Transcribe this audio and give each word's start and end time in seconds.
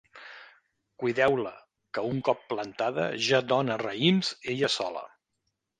Cuideu-la, 1.03 1.51
que 1.99 2.05
un 2.15 2.23
cop 2.31 2.43
plantada 2.55 3.07
ja 3.29 3.45
dóna 3.53 3.81
raïms 3.87 4.37
ella 4.57 4.77
sola 4.81 5.07